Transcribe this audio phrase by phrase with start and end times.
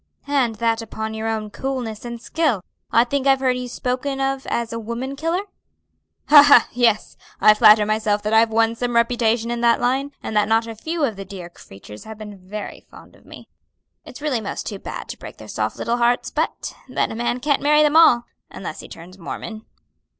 [0.25, 2.63] "And that upon your own coolness and skill.
[2.91, 5.43] I think I've heard you spoken of as a woman killer?"
[6.29, 6.67] "Ha, ha!
[6.71, 10.47] Yes, I flatter myself that I have won some reputation in that line, and that
[10.47, 13.47] not a few of the dear creatures have been very fond of me.
[14.03, 17.39] It's really most too bad to break their soft little hearts; but then a man
[17.39, 19.65] can't marry 'em all; unless he turns Mormon."